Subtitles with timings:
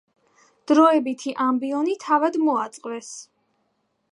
[0.71, 3.13] დროებითი ამბიონი თავად მოაწყვეს.